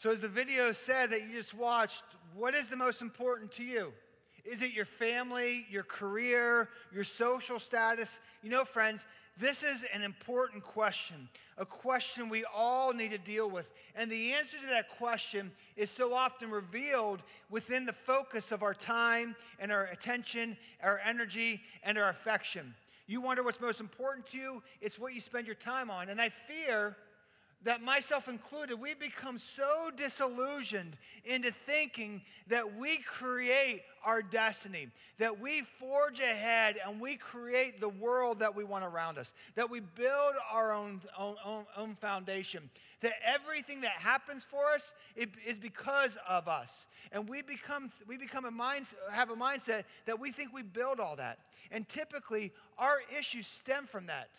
[0.00, 2.04] So, as the video said that you just watched,
[2.34, 3.92] what is the most important to you?
[4.46, 8.18] Is it your family, your career, your social status?
[8.42, 9.04] You know, friends,
[9.38, 11.28] this is an important question,
[11.58, 13.68] a question we all need to deal with.
[13.94, 18.72] And the answer to that question is so often revealed within the focus of our
[18.72, 22.74] time and our attention, our energy, and our affection.
[23.06, 24.62] You wonder what's most important to you?
[24.80, 26.08] It's what you spend your time on.
[26.08, 26.96] And I fear
[27.64, 34.88] that myself included, we become so disillusioned into thinking that we create our destiny,
[35.18, 39.68] that we forge ahead and we create the world that we want around us, that
[39.68, 42.70] we build our own, own, own, own foundation,
[43.02, 44.94] that everything that happens for us
[45.46, 46.86] is because of us.
[47.12, 50.98] And we become, we become a mind, have a mindset that we think we build
[50.98, 51.38] all that.
[51.70, 54.30] And typically, our issues stem from that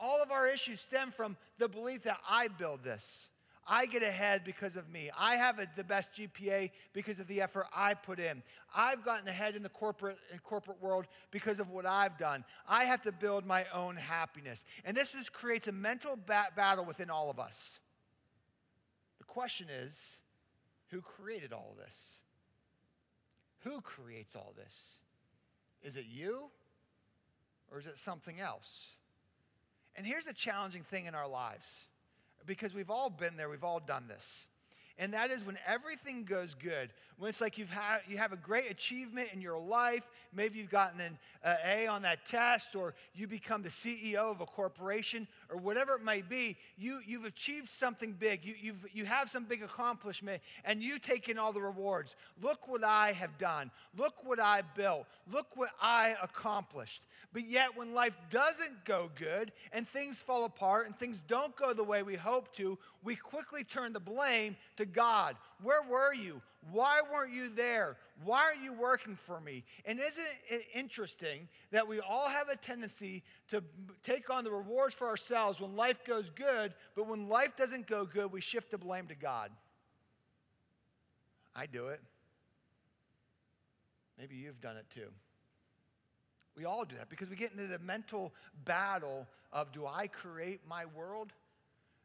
[0.00, 3.28] all of our issues stem from the belief that I build this.
[3.66, 5.10] I get ahead because of me.
[5.16, 8.42] I have a, the best GPA because of the effort I put in.
[8.74, 12.44] I've gotten ahead in the corporate, in corporate world because of what I've done.
[12.68, 14.64] I have to build my own happiness.
[14.84, 17.78] And this just creates a mental bat- battle within all of us.
[19.18, 20.16] The question is
[20.90, 22.16] who created all this?
[23.60, 24.98] Who creates all this?
[25.84, 26.50] Is it you
[27.70, 28.90] or is it something else?
[29.96, 31.86] And here's a challenging thing in our lives
[32.46, 34.46] because we've all been there, we've all done this.
[34.98, 38.36] And that is when everything goes good, when it's like you've had, you have a
[38.36, 40.02] great achievement in your life.
[40.34, 44.40] Maybe you've gotten an uh, A on that test, or you become the CEO of
[44.40, 46.56] a corporation, or whatever it might be.
[46.76, 48.44] You, you've achieved something big.
[48.44, 52.14] You, you've, you have some big accomplishment, and you take in all the rewards.
[52.42, 53.70] Look what I have done.
[53.96, 55.06] Look what I built.
[55.32, 57.02] Look what I accomplished.
[57.32, 61.72] But yet, when life doesn't go good and things fall apart and things don't go
[61.72, 65.36] the way we hope to, we quickly turn the blame to God.
[65.62, 66.42] Where were you?
[66.70, 67.96] Why weren't you there?
[68.22, 69.64] Why aren't you working for me?
[69.86, 73.64] And isn't it interesting that we all have a tendency to
[74.04, 78.04] take on the rewards for ourselves when life goes good, but when life doesn't go
[78.04, 79.50] good, we shift the blame to God?
[81.56, 82.00] I do it.
[84.18, 85.08] Maybe you've done it too.
[86.56, 88.32] We all do that because we get into the mental
[88.64, 91.32] battle of do I create my world?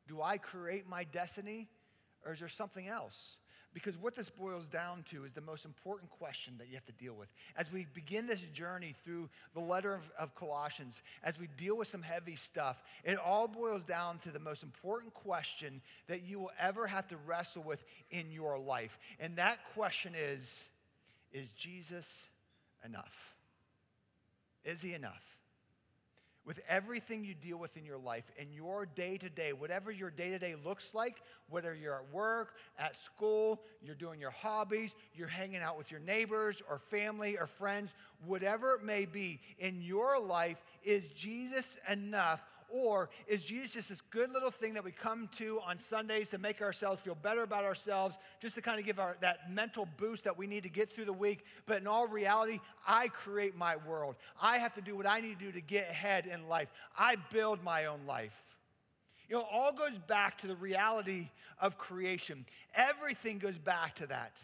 [0.07, 1.67] Do I create my destiny?
[2.25, 3.37] Or is there something else?
[3.73, 6.93] Because what this boils down to is the most important question that you have to
[6.93, 7.27] deal with.
[7.55, 11.87] As we begin this journey through the letter of, of, Colossians, as we deal with
[11.87, 16.51] some heavy stuff, it all boils down to the most important question that you will
[16.59, 18.97] ever have to wrestle with in your life.
[19.19, 20.69] And that question is
[21.31, 22.25] Is Jesus
[22.83, 23.13] enough?
[24.67, 25.23] Is he enough?
[26.45, 30.09] With everything you deal with in your life, in your day to day, whatever your
[30.09, 34.93] day to day looks like, whether you're at work, at school, you're doing your hobbies,
[35.13, 37.93] you're hanging out with your neighbors or family or friends,
[38.25, 44.01] whatever it may be, in your life, is Jesus enough or is Jesus just this
[44.01, 47.63] good little thing that we come to on Sundays to make ourselves feel better about
[47.63, 50.91] ourselves, just to kind of give our, that mental boost that we need to get
[50.91, 51.43] through the week?
[51.65, 54.15] But in all reality, I create my world.
[54.41, 56.69] I have to do what I need to do to get ahead in life.
[56.97, 58.33] I build my own life.
[59.29, 61.29] You know, all goes back to the reality
[61.59, 62.45] of creation.
[62.75, 64.37] Everything goes back to that.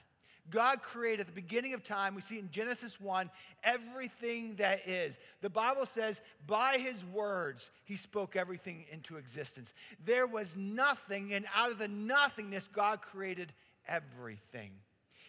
[0.50, 3.30] God created at the beginning of time, we see in Genesis 1,
[3.64, 5.18] everything that is.
[5.42, 9.74] The Bible says, by his words, he spoke everything into existence.
[10.06, 13.54] There was nothing, and out of the nothingness, God created
[13.88, 14.72] everything.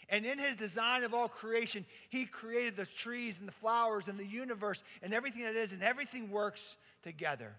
[0.08, 4.18] And in his design of all creation, he created the trees and the flowers and
[4.18, 7.54] the universe and everything that is, and everything works together.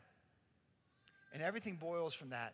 [1.33, 2.53] And everything boils from that.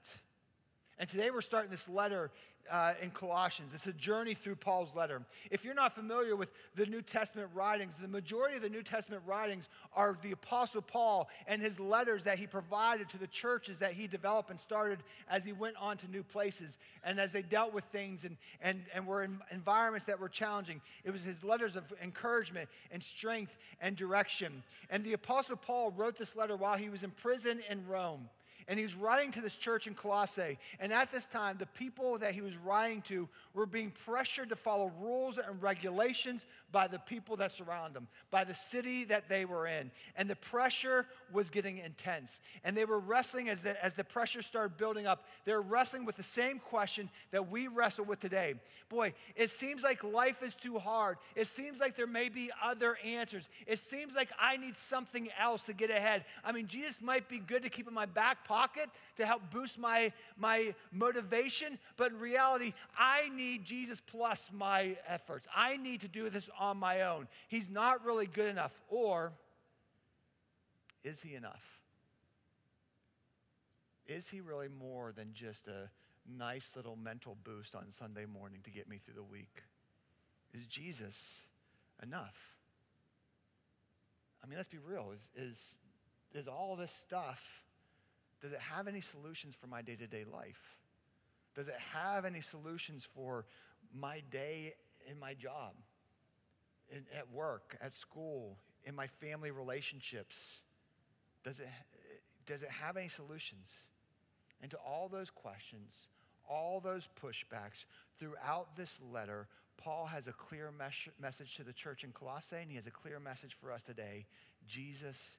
[0.97, 2.31] And today we're starting this letter
[2.69, 3.73] uh, in Colossians.
[3.73, 5.22] It's a journey through Paul's letter.
[5.49, 9.22] If you're not familiar with the New Testament writings, the majority of the New Testament
[9.25, 13.94] writings are the Apostle Paul and his letters that he provided to the churches that
[13.94, 14.99] he developed and started
[15.29, 18.84] as he went on to new places and as they dealt with things and, and,
[18.93, 20.81] and were in environments that were challenging.
[21.03, 24.64] It was his letters of encouragement and strength and direction.
[24.90, 28.29] And the Apostle Paul wrote this letter while he was in prison in Rome.
[28.67, 30.58] And he's writing to this church in Colossae.
[30.79, 34.55] And at this time, the people that he was writing to were being pressured to
[34.55, 39.46] follow rules and regulations by the people that surround them, by the city that they
[39.46, 39.91] were in.
[40.16, 42.41] And the pressure was getting intense.
[42.64, 45.26] And they were wrestling as the, as the pressure started building up.
[45.46, 48.56] They were wrestling with the same question that we wrestle with today.
[48.90, 51.18] Boy, it seems like life is too hard.
[51.35, 53.47] It seems like there may be other answers.
[53.67, 56.26] It seems like I need something else to get ahead.
[56.44, 59.41] I mean, Jesus might be good to keep in my back pocket pocket to help
[59.52, 61.78] boost my, my motivation.
[61.97, 65.47] But in reality, I need Jesus plus my efforts.
[65.56, 67.28] I need to do this on my own.
[67.49, 68.72] He's not really good enough.
[68.87, 69.34] Or
[71.03, 71.63] is he enough?
[74.08, 75.90] Is he really more than just a
[76.37, 79.63] nice little mental boost on Sunday morning to get me through the week?
[80.53, 81.40] Is Jesus
[82.03, 82.35] enough?
[84.43, 85.11] I mean, let's be real.
[85.14, 85.78] Is, is,
[86.34, 87.64] is all this stuff,
[88.41, 90.78] does it have any solutions for my day to day life?
[91.55, 93.46] Does it have any solutions for
[93.93, 94.73] my day
[95.09, 95.73] in my job,
[96.91, 100.59] in, at work, at school, in my family relationships?
[101.43, 101.70] Does it,
[102.46, 103.76] does it have any solutions?
[104.61, 106.08] And to all those questions,
[106.49, 107.85] all those pushbacks
[108.20, 109.47] throughout this letter,
[109.78, 112.91] Paul has a clear mes- message to the church in Colossae, and he has a
[112.91, 114.26] clear message for us today.
[114.67, 115.38] Jesus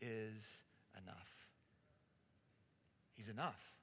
[0.00, 0.62] is
[1.00, 1.28] enough.
[3.14, 3.73] He's enough.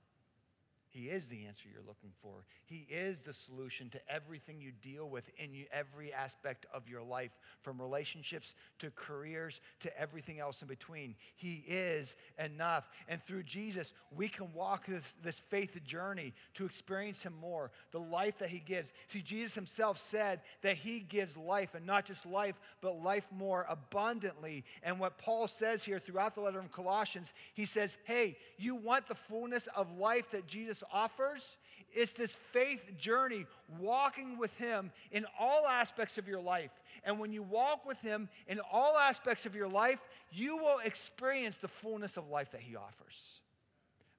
[0.91, 2.45] He is the answer you're looking for.
[2.65, 7.31] He is the solution to everything you deal with in every aspect of your life,
[7.61, 11.15] from relationships to careers to everything else in between.
[11.35, 12.89] He is enough.
[13.07, 17.99] And through Jesus, we can walk this, this faith journey to experience Him more, the
[17.99, 18.91] life that He gives.
[19.07, 23.65] See, Jesus Himself said that He gives life, and not just life, but life more
[23.69, 24.65] abundantly.
[24.83, 29.07] And what Paul says here throughout the letter of Colossians, he says, Hey, you want
[29.07, 31.57] the fullness of life that Jesus offers
[31.93, 33.45] it's this faith journey,
[33.79, 36.71] walking with Him in all aspects of your life.
[37.03, 39.99] And when you walk with Him in all aspects of your life,
[40.31, 43.41] you will experience the fullness of life that He offers.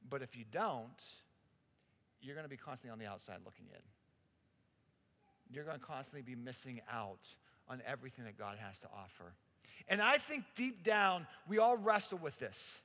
[0.09, 0.89] But if you don't,
[2.21, 3.83] you're going to be constantly on the outside looking in.
[5.55, 7.27] You're going to constantly be missing out
[7.69, 9.33] on everything that God has to offer.
[9.89, 12.81] And I think deep down, we all wrestle with this.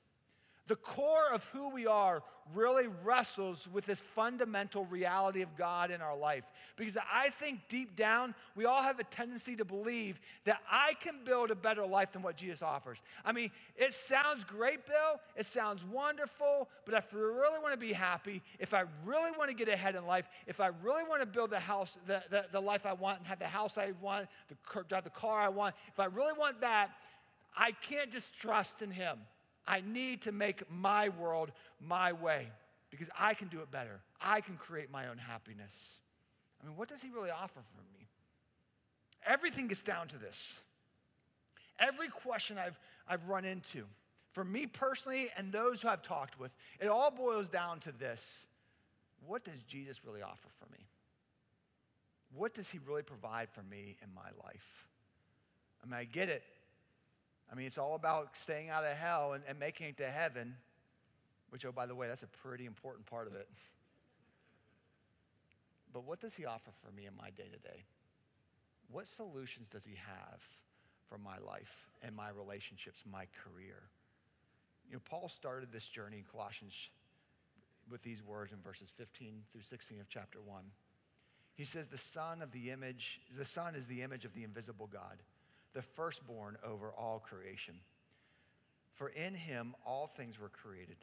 [0.67, 2.21] The core of who we are
[2.53, 6.43] really wrestles with this fundamental reality of God in our life.
[6.75, 11.23] Because I think deep down, we all have a tendency to believe that I can
[11.23, 12.99] build a better life than what Jesus offers.
[13.25, 15.19] I mean, it sounds great, Bill.
[15.35, 16.69] It sounds wonderful.
[16.85, 19.95] But if I really want to be happy, if I really want to get ahead
[19.95, 22.93] in life, if I really want to build the house, the, the, the life I
[22.93, 26.05] want, and have the house I want, the, drive the car I want, if I
[26.05, 26.91] really want that,
[27.55, 29.17] I can't just trust in Him.
[29.67, 32.47] I need to make my world my way
[32.89, 33.99] because I can do it better.
[34.21, 35.73] I can create my own happiness.
[36.61, 38.07] I mean, what does he really offer for me?
[39.25, 40.61] Everything gets down to this.
[41.79, 43.83] Every question I've, I've run into,
[44.31, 48.47] for me personally and those who I've talked with, it all boils down to this
[49.25, 50.85] what does Jesus really offer for me?
[52.33, 54.87] What does he really provide for me in my life?
[55.81, 56.43] I mean, I get it.
[57.51, 60.55] I mean, it's all about staying out of hell and, and making it to heaven,
[61.49, 63.47] which, oh, by the way, that's a pretty important part of it.
[65.93, 67.83] But what does he offer for me in my day to day?
[68.91, 70.39] What solutions does he have
[71.09, 73.83] for my life and my relationships, my career?
[74.89, 76.73] You know, Paul started this journey in Colossians
[77.89, 80.63] with these words in verses 15 through 16 of chapter 1.
[81.55, 84.87] He says, The Son of the image, the Son is the image of the invisible
[84.91, 85.17] God
[85.77, 87.75] the firstborn over all creation.
[88.95, 90.97] For in him all things were created,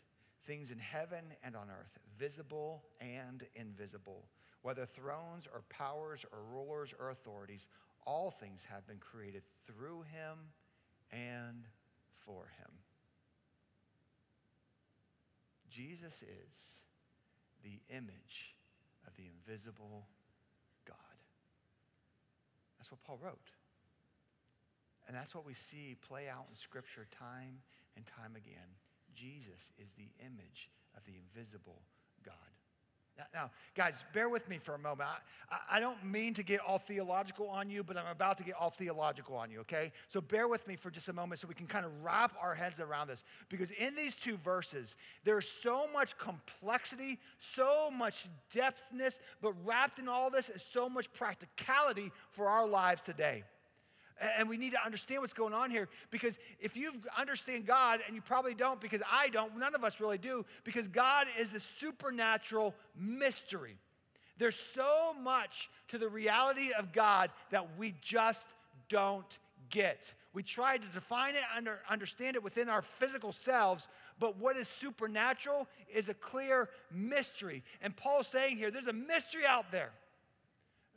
[0.48, 4.24] things in heaven and on earth, visible and invisible,
[4.62, 7.68] whether thrones or powers or rulers or authorities,
[8.04, 10.38] all things have been created through him
[11.12, 11.66] and
[12.26, 12.72] for him.
[15.70, 16.82] Jesus is
[17.62, 18.56] the image
[19.06, 20.08] of the invisible
[20.84, 20.96] God.
[22.76, 23.50] That's what Paul wrote.
[25.06, 27.58] And that's what we see play out in Scripture time
[27.96, 28.68] and time again.
[29.14, 31.82] Jesus is the image of the invisible
[32.24, 32.34] God.
[33.16, 35.08] Now, now guys, bear with me for a moment.
[35.50, 38.54] I, I, don't mean to get all theological on you, but I'm about to get
[38.54, 39.92] all theological on you, okay?
[40.08, 42.54] So bear with me for just a moment so we can kind of wrap our
[42.54, 43.22] heads around this.
[43.48, 50.08] Because in these two verses, there's so much complexity, so much depthness, but wrapped in
[50.08, 53.44] all this is so much practicality for our lives today.
[54.38, 58.14] And we need to understand what's going on here because if you understand God, and
[58.14, 61.60] you probably don't because I don't, none of us really do, because God is a
[61.60, 63.76] supernatural mystery.
[64.38, 68.46] There's so much to the reality of God that we just
[68.88, 69.38] don't
[69.70, 70.14] get.
[70.32, 74.68] We try to define it, under, understand it within our physical selves, but what is
[74.68, 77.62] supernatural is a clear mystery.
[77.80, 79.90] And Paul's saying here there's a mystery out there.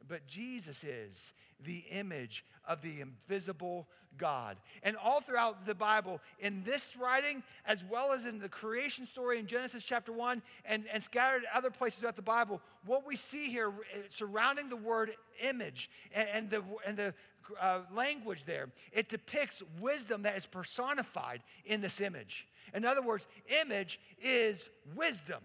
[0.07, 1.33] but Jesus is
[1.65, 4.57] the image of the invisible God.
[4.83, 9.39] And all throughout the Bible, in this writing, as well as in the creation story
[9.39, 13.49] in Genesis chapter 1 and, and scattered other places throughout the Bible, what we see
[13.49, 17.13] here eh, surrounding the word image and, and the, and the
[17.61, 22.47] uh, language there, it depicts wisdom that is personified in this image.
[22.73, 23.25] In other words,
[23.61, 25.41] image is wisdom.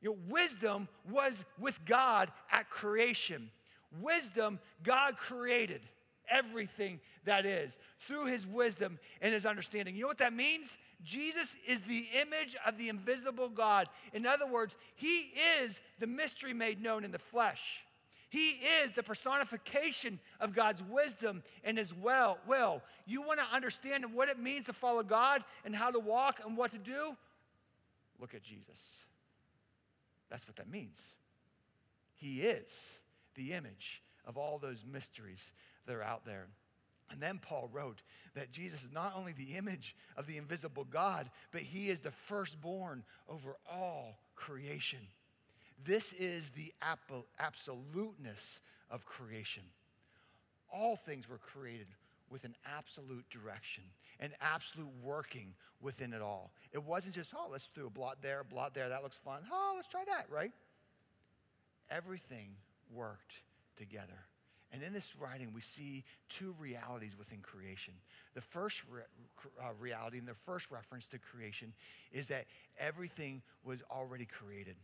[0.00, 3.50] You know, wisdom was with God at creation.
[4.00, 5.80] Wisdom, God created
[6.30, 9.94] everything that is through his wisdom and his understanding.
[9.94, 10.76] You know what that means?
[11.02, 13.88] Jesus is the image of the invisible God.
[14.12, 17.82] In other words, he is the mystery made known in the flesh.
[18.28, 22.82] He is the personification of God's wisdom and his well, will.
[23.06, 26.56] You want to understand what it means to follow God and how to walk and
[26.56, 27.16] what to do?
[28.20, 29.04] Look at Jesus.
[30.28, 31.14] That's what that means.
[32.14, 32.98] He is
[33.36, 35.52] the image of all those mysteries
[35.86, 36.46] that are out there.
[37.10, 38.02] And then Paul wrote
[38.34, 42.10] that Jesus is not only the image of the invisible God, but he is the
[42.10, 44.98] firstborn over all creation.
[45.84, 46.72] This is the
[47.38, 49.62] absoluteness of creation.
[50.72, 51.86] All things were created
[52.28, 53.84] with an absolute direction,
[54.18, 56.50] an absolute working within it all.
[56.72, 59.42] It wasn't just, oh, let's do a blot there, a blot there, that looks fun.
[59.52, 60.50] Oh, let's try that, right?
[61.88, 62.48] Everything
[62.92, 63.42] worked
[63.76, 64.26] together.
[64.72, 67.94] And in this writing, we see two realities within creation.
[68.34, 69.02] The first re-
[69.60, 71.72] uh, reality and the first reference to creation
[72.12, 72.46] is that
[72.78, 74.74] everything was already created.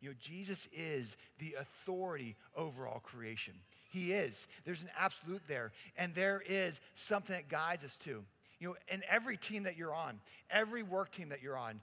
[0.00, 3.52] You know, Jesus is the authority over all creation.
[3.90, 4.48] He is.
[4.64, 8.24] There's an absolute there, and there is something that guides us to.
[8.58, 10.18] You know, in every team that you're on,
[10.50, 11.80] every work team that you're on,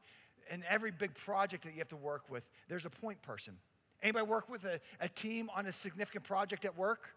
[0.50, 3.56] and every big project that you have to work with, there's a point person.
[4.02, 7.10] Anybody work with a, a team on a significant project at work?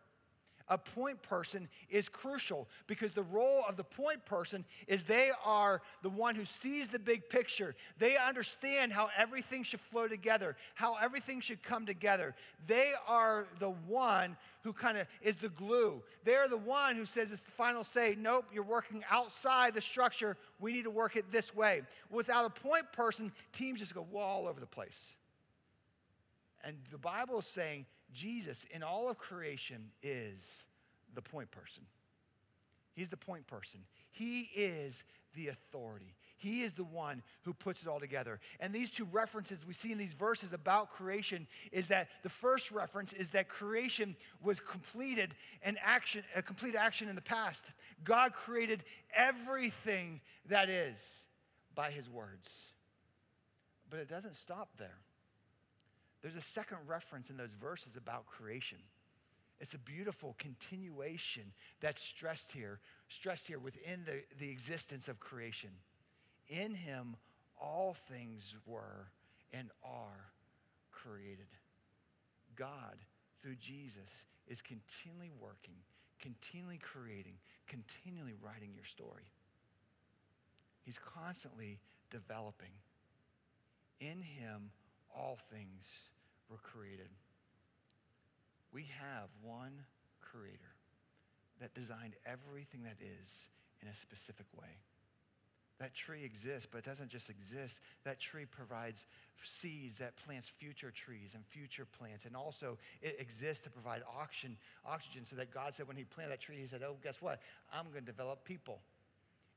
[0.71, 5.83] A point person is crucial because the role of the point person is they are
[6.03, 7.75] the one who sees the big picture.
[7.99, 12.37] They understand how everything should flow together, how everything should come together.
[12.69, 16.03] They are the one who kind of is the glue.
[16.25, 20.37] They're the one who says it's the final say, nope, you're working outside the structure.
[20.61, 21.83] We need to work it this way.
[22.11, 25.17] Without a point person, teams just go all over the place.
[26.63, 30.65] And the Bible is saying Jesus in all of creation is
[31.15, 31.85] the point person.
[32.95, 33.81] He's the point person.
[34.11, 36.15] He is the authority.
[36.37, 38.41] He is the one who puts it all together.
[38.61, 42.71] And these two references we see in these verses about creation is that the first
[42.71, 47.65] reference is that creation was completed and action, a complete action in the past.
[48.05, 51.27] God created everything that is
[51.75, 52.73] by his words.
[53.91, 54.99] But it doesn't stop there.
[56.23, 58.79] There's a second reference in those verses about creation.
[59.61, 65.71] It's a beautiful continuation that's stressed here, stressed here within the, the existence of creation.
[66.49, 67.17] In him,
[67.61, 69.09] all things were
[69.53, 70.33] and are
[70.91, 71.47] created.
[72.57, 72.97] God,
[73.43, 75.77] through Jesus, is continually working,
[76.21, 77.35] continually creating,
[77.67, 79.31] continually writing your story.
[80.83, 81.79] He's constantly
[82.11, 82.73] developing.
[84.01, 84.71] In him,
[85.17, 85.85] all things
[86.49, 87.09] were created.
[88.73, 89.73] We have one
[90.21, 90.75] creator
[91.61, 93.49] that designed everything that is
[93.83, 94.79] in a specific way.
[95.79, 97.81] That tree exists, but it doesn't just exist.
[98.05, 99.07] That tree provides
[99.43, 102.27] seeds that plants future trees and future plants.
[102.27, 106.33] And also, it exists to provide oxygen, oxygen so that God said when He planted
[106.33, 107.41] that tree, He said, Oh, guess what?
[107.73, 108.81] I'm going to develop people.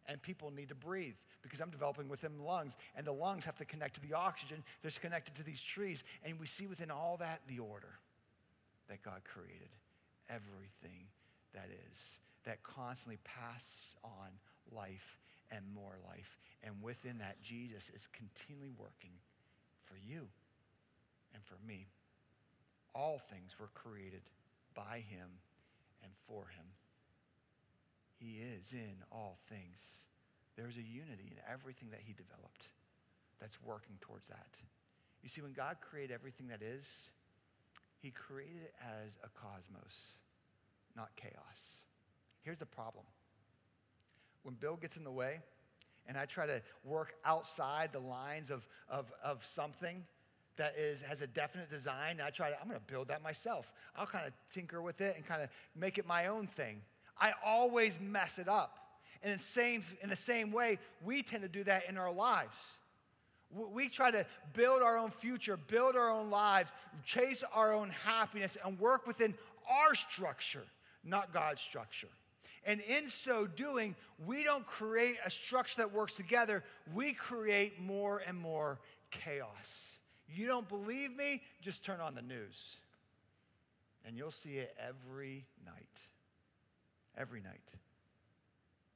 [0.08, 2.76] And people need to breathe because I'm developing within them lungs.
[2.96, 6.04] And the lungs have to connect to the oxygen that's connected to these trees.
[6.24, 8.00] And we see within all that the order
[8.90, 9.70] that God created.
[10.30, 11.08] Everything
[11.54, 14.30] that is, that constantly passes on
[14.76, 15.20] life
[15.52, 16.38] and more life.
[16.64, 19.12] And within that, Jesus is continually working
[19.86, 20.28] for you
[21.34, 21.88] and for me.
[22.96, 24.22] All things were created
[24.76, 25.30] by him
[26.04, 26.66] and for him.
[28.24, 30.06] He is in all things.
[30.56, 32.70] There's a unity in everything that he developed
[33.42, 34.56] that's working towards that.
[35.22, 37.10] You see, when God created everything that is,
[38.00, 40.18] he created it as a cosmos,
[40.96, 41.82] not chaos.
[42.44, 43.06] Here's the problem
[44.44, 45.40] when Bill gets in the way,
[46.06, 50.04] and I try to work outside the lines of, of, of something
[50.58, 53.72] that is, has a definite design, and I try to, I'm to build that myself.
[53.96, 56.82] I'll kind of tinker with it and kind of make it my own thing.
[57.20, 58.78] I always mess it up.
[59.22, 62.58] And in, same, in the same way, we tend to do that in our lives.
[63.52, 66.74] We try to build our own future, build our own lives,
[67.06, 69.36] chase our own happiness, and work within
[69.70, 70.64] our structure,
[71.04, 72.10] not God's structure.
[72.66, 78.22] And in so doing, we don't create a structure that works together, we create more
[78.26, 78.80] and more
[79.12, 79.98] chaos.
[80.28, 81.42] You don't believe me?
[81.62, 82.78] Just turn on the news.
[84.06, 86.02] And you'll see it every night.
[87.18, 87.74] Every night.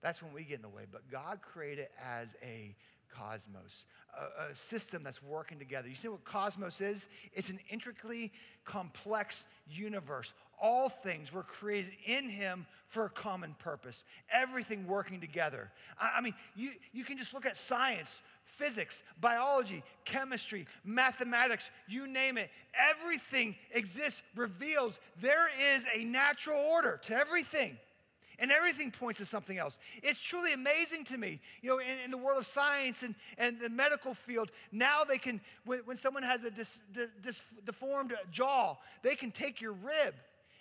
[0.02, 0.84] That's when we get in the way.
[0.90, 2.76] But God created as a
[3.14, 3.86] cosmos,
[4.18, 5.88] a, a, system that's working together.
[5.88, 7.08] You see what cosmos is?
[7.34, 8.32] It's an intricately
[8.66, 10.34] complex universe.
[10.62, 15.72] All things were created in Him for a common purpose, everything working together.
[16.00, 18.22] I, I mean, you, you can just look at science.
[18.44, 22.50] Physics, biology, chemistry, mathematics, you name it.
[22.74, 27.78] Everything exists, reveals there is a natural order to everything
[28.40, 29.80] and everything points to something else.
[30.04, 31.40] It's truly amazing to me.
[31.62, 35.18] You know, in, in the world of science and, and the medical field, now they
[35.18, 36.82] can, when, when someone has a dis,
[37.24, 40.14] dis, deformed jaw, they can take your rib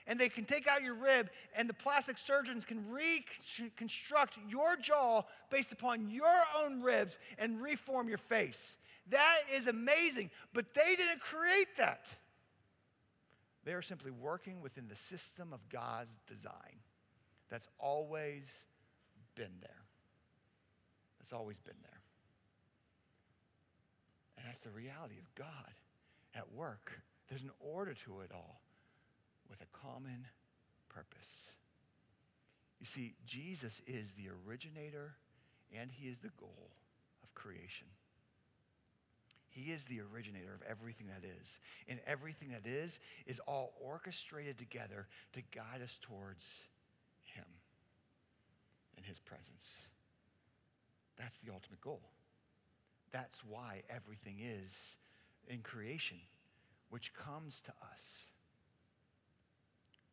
[0.06, 5.22] and they can take out your rib, and the plastic surgeons can reconstruct your jaw
[5.50, 8.76] based upon your own ribs and reform your face.
[9.10, 12.14] That is amazing, but they didn't create that.
[13.64, 16.52] They are simply working within the system of God's design
[17.50, 18.66] that's always
[19.34, 19.84] been there.
[21.18, 22.00] That's always been there.
[24.38, 25.74] And that's the reality of God
[26.34, 26.92] at work.
[27.28, 28.60] There's an order to it all
[29.48, 30.26] with a common
[30.88, 31.54] purpose.
[32.80, 35.14] You see, Jesus is the originator
[35.76, 36.70] and he is the goal
[37.22, 37.86] of creation.
[39.48, 41.60] He is the originator of everything that is.
[41.88, 46.44] And everything that is is all orchestrated together to guide us towards
[48.96, 49.86] in his presence.
[51.18, 52.02] That's the ultimate goal.
[53.12, 54.96] That's why everything is
[55.48, 56.18] in creation,
[56.90, 58.30] which comes to us.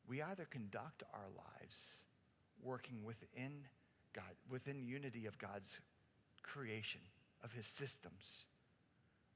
[0.07, 1.75] We either conduct our lives
[2.61, 3.65] working within
[4.13, 5.79] God, within unity of God's
[6.43, 7.01] creation,
[7.43, 8.45] of his systems,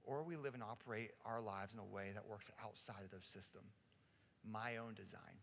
[0.04, 3.26] or we live and operate our lives in a way that works outside of those
[3.26, 3.74] systems.
[4.50, 5.42] My own design.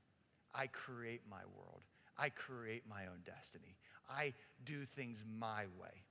[0.55, 1.83] I create my world.
[2.17, 3.77] I create my own destiny.
[4.09, 4.33] I
[4.65, 6.03] do things my way.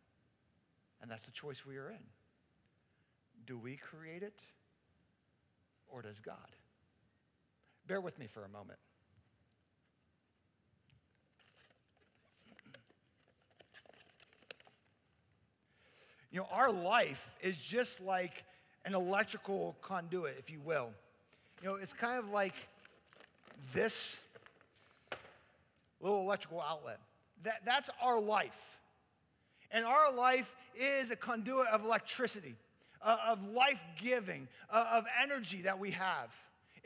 [1.01, 2.03] And that's the choice we are in.
[3.45, 4.39] Do we create it
[5.87, 6.35] or does God?
[7.87, 8.79] Bear with me for a moment.
[16.31, 18.43] You know, our life is just like
[18.85, 20.89] an electrical conduit, if you will.
[21.61, 22.55] You know, it's kind of like
[23.73, 24.19] this
[26.01, 26.99] little electrical outlet.
[27.43, 28.79] That, that's our life.
[29.71, 32.55] And our life is a conduit of electricity,
[33.01, 36.29] of life giving, of energy that we have.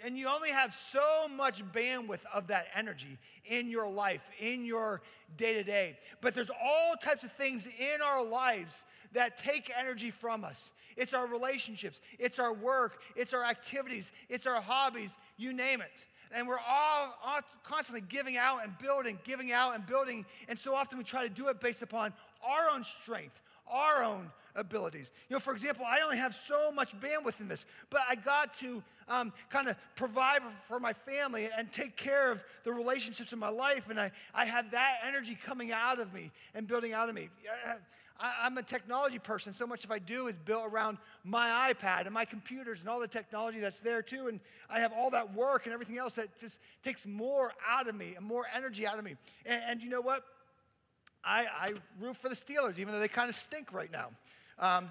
[0.04, 5.02] And you only have so much bandwidth of that energy in your life, in your
[5.38, 5.98] day to day.
[6.22, 10.72] But there's all types of things in our lives that take energy from us.
[10.96, 16.06] It's our relationships, it's our work, it's our activities, it's our hobbies, you name it.
[16.34, 17.14] And we're all,
[17.64, 20.26] constantly giving out and building, giving out and building.
[20.48, 22.14] And so often we try to do it based upon
[22.44, 25.12] our own strength, our own abilities.
[25.30, 28.58] You know, for example, I only have so much bandwidth in this, but I got
[28.60, 33.40] to um, kind of provide for my family and take care of the relationships in
[33.40, 33.90] my life.
[33.90, 37.30] And I, I had that energy coming out of me and building out of me.
[38.20, 39.54] I, am a technology person.
[39.54, 43.00] So much of I do is built around my iPad and my computers and all
[43.00, 44.28] the technology that's there too.
[44.28, 47.96] And I have all that work and everything else that just takes more out of
[47.96, 49.16] me and more energy out of me.
[49.46, 50.24] And, and you know what?
[51.24, 54.10] I, I, root for the Steelers, even though they kind of stink right now.
[54.60, 54.90] Um,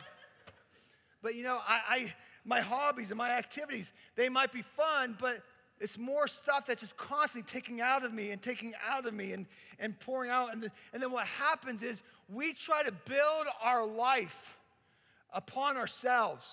[1.23, 5.43] but you know, I, I, my hobbies and my activities, they might be fun, but
[5.81, 9.33] it's more stuff that's just constantly taking out of me and taking out of me
[9.33, 9.47] and,
[9.79, 10.53] and pouring out.
[10.53, 12.01] And, the, and then what happens is
[12.33, 14.57] we try to build our life
[15.33, 16.47] upon ourselves,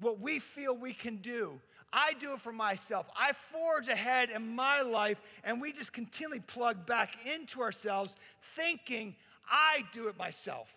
[0.00, 1.58] what we feel we can do.
[1.92, 3.06] I do it for myself.
[3.16, 8.16] I forge ahead in my life, and we just continually plug back into ourselves,
[8.56, 9.14] thinking,
[9.50, 10.68] I do it myself.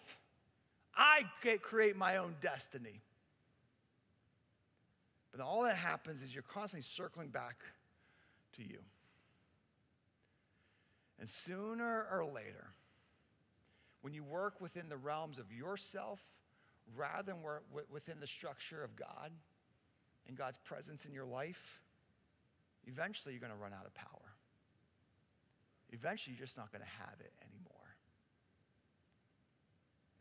[0.96, 1.24] I
[1.62, 3.02] create my own destiny.
[5.36, 7.58] But all that happens is you're constantly circling back
[8.56, 8.80] to you.
[11.20, 12.68] And sooner or later,
[14.00, 16.22] when you work within the realms of yourself
[16.96, 19.32] rather than work within the structure of God
[20.26, 21.82] and God's presence in your life,
[22.88, 24.36] eventually you're going to run out of power.
[25.92, 27.96] Eventually, you're just not going to have it anymore.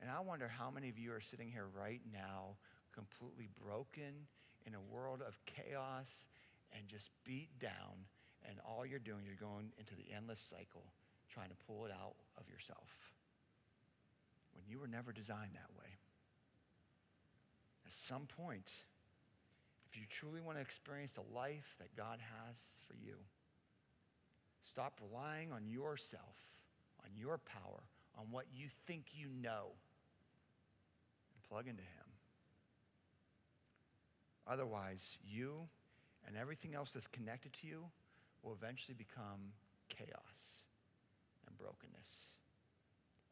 [0.02, 2.56] And I wonder how many of you are sitting here right now
[2.92, 4.26] completely broken
[4.66, 6.26] in a world of chaos
[6.72, 8.06] and just beat down.
[8.48, 10.84] And all you're doing, you're going into the endless cycle
[11.32, 12.88] trying to pull it out of yourself
[14.54, 15.90] when you were never designed that way.
[17.86, 18.70] At some point,
[19.90, 23.14] if you truly want to experience the life that God has for you,
[24.68, 26.36] stop relying on yourself,
[27.04, 27.82] on your power,
[28.18, 29.72] on what you think you know,
[31.34, 32.03] and plug into Him.
[34.46, 35.68] Otherwise, you
[36.26, 37.84] and everything else that's connected to you
[38.42, 39.52] will eventually become
[39.88, 40.62] chaos
[41.46, 42.08] and brokenness.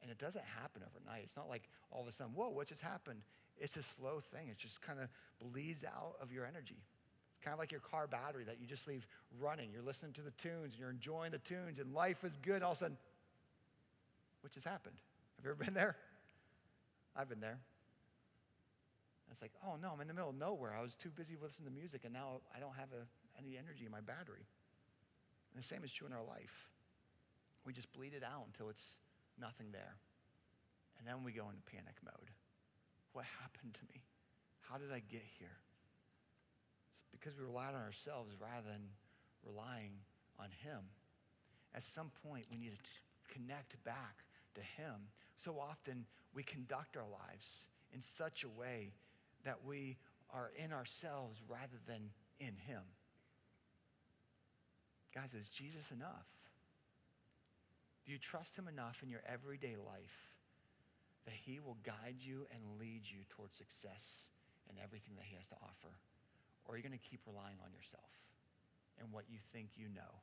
[0.03, 1.23] And it doesn't happen overnight.
[1.25, 3.21] It's not like all of a sudden, whoa, what just happened?
[3.59, 4.49] It's a slow thing.
[4.49, 6.83] It just kind of bleeds out of your energy.
[7.33, 9.07] It's kind of like your car battery that you just leave
[9.41, 9.71] running.
[9.73, 12.63] You're listening to the tunes and you're enjoying the tunes and life is good.
[12.63, 12.97] All of a sudden,
[14.41, 14.97] what just happened?
[15.37, 15.97] Have you ever been there?
[17.15, 17.59] I've been there.
[19.33, 20.77] It's like, oh no, I'm in the middle of nowhere.
[20.77, 23.09] I was too busy listening to music and now I don't have a,
[23.41, 24.45] any energy in my battery.
[25.53, 26.69] And the same is true in our life.
[27.65, 29.01] We just bleed it out until it's
[29.41, 29.97] nothing there.
[30.99, 32.31] And then we go into panic mode.
[33.13, 34.05] What happened to me?
[34.61, 35.57] How did I get here?
[36.93, 38.85] It's because we relied on ourselves rather than
[39.45, 39.93] relying
[40.39, 40.81] on Him.
[41.75, 45.09] At some point, we need to connect back to Him.
[45.37, 48.93] So often, we conduct our lives in such a way
[49.45, 49.97] that we
[50.31, 52.83] are in ourselves rather than in Him.
[55.15, 56.27] Guys, is Jesus enough?
[58.07, 60.19] Do you trust Him enough in your everyday life
[61.27, 64.31] that He will guide you and lead you towards success
[64.71, 65.93] in everything that He has to offer?
[66.65, 68.11] Or are you going to keep relying on yourself
[68.99, 70.23] and what you think you know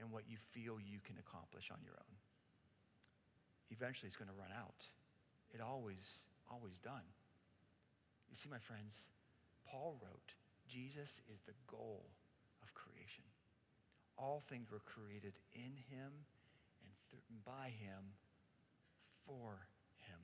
[0.00, 2.16] and what you feel you can accomplish on your own?
[3.70, 4.84] Eventually, it's going to run out.
[5.54, 7.06] It always, always done.
[8.34, 9.06] You see, my friends,
[9.70, 10.34] Paul wrote,
[10.66, 12.02] Jesus is the goal
[12.64, 13.22] of creation.
[14.18, 16.10] All things were created in him
[16.82, 18.02] and th- by him
[19.24, 19.54] for
[20.10, 20.18] him.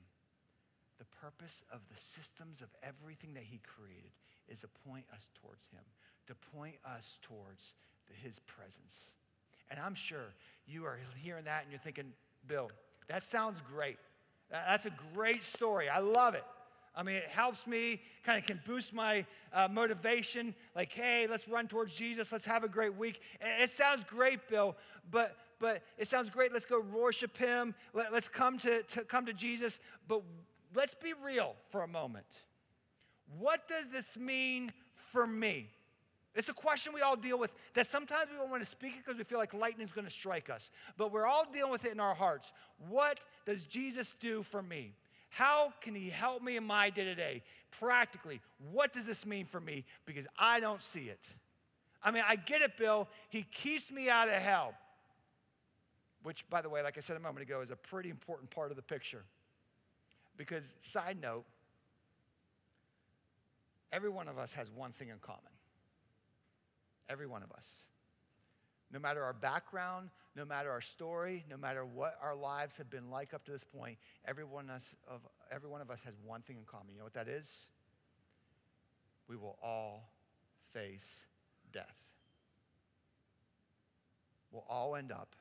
[0.99, 4.11] The purpose of the systems of everything that he created
[4.49, 5.79] is to point us towards him,
[6.27, 7.75] to point us towards
[8.09, 9.11] the, his presence.
[9.69, 10.35] And I'm sure
[10.67, 12.11] you are hearing that and you're thinking,
[12.45, 12.71] Bill,
[13.07, 13.99] that sounds great.
[14.49, 15.87] That's a great story.
[15.87, 16.43] I love it.
[16.95, 20.53] I mean, it helps me, kind of can boost my uh, motivation.
[20.75, 22.31] Like, hey, let's run towards Jesus.
[22.31, 23.21] Let's have a great week.
[23.39, 24.75] It sounds great, Bill,
[25.09, 26.51] but but it sounds great.
[26.51, 27.75] Let's go worship Him.
[27.93, 29.79] Let, us come to, to come to Jesus.
[30.07, 30.23] But
[30.75, 32.25] let's be real for a moment.
[33.37, 34.73] What does this mean
[35.11, 35.69] for me?
[36.33, 39.05] It's a question we all deal with that sometimes we don't want to speak it
[39.05, 40.71] because we feel like lightning's going to strike us.
[40.97, 42.51] But we're all dealing with it in our hearts.
[42.89, 44.93] What does Jesus do for me?
[45.31, 47.41] How can he help me in my day to day?
[47.79, 48.41] Practically,
[48.71, 49.85] what does this mean for me?
[50.05, 51.25] Because I don't see it.
[52.03, 53.07] I mean, I get it, Bill.
[53.29, 54.73] He keeps me out of hell.
[56.23, 58.71] Which, by the way, like I said a moment ago, is a pretty important part
[58.71, 59.23] of the picture.
[60.35, 61.45] Because, side note,
[63.93, 65.39] every one of us has one thing in common.
[67.09, 67.85] Every one of us.
[68.91, 73.09] No matter our background, no matter our story, no matter what our lives have been
[73.09, 76.41] like up to this point, every one, us of, every one of us has one
[76.41, 76.93] thing in common.
[76.93, 77.67] You know what that is?
[79.27, 80.09] We will all
[80.73, 81.25] face
[81.71, 81.95] death.
[84.51, 85.35] We'll all end up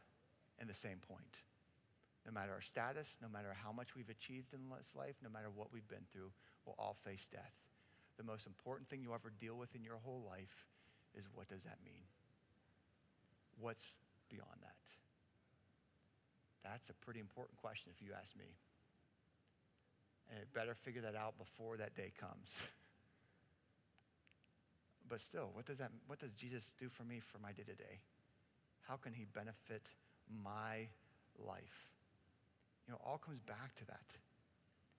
[0.61, 1.43] in the same point.
[2.27, 5.49] No matter our status, no matter how much we've achieved in this life, no matter
[5.55, 6.31] what we've been through,
[6.65, 7.55] we'll all face death.
[8.19, 10.69] The most important thing you ever deal with in your whole life
[11.17, 12.03] is what does that mean?
[13.61, 13.85] What's
[14.29, 14.81] beyond that?
[16.65, 18.57] That's a pretty important question if you ask me.
[20.31, 22.63] And it better figure that out before that day comes.
[25.09, 27.75] but still, what does that what does Jesus do for me for my day to
[27.75, 28.01] day?
[28.83, 29.83] How can he benefit
[30.43, 30.89] my
[31.39, 31.89] life?
[32.87, 34.17] You know, all comes back to that.